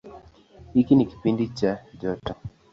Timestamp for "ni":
0.95-1.05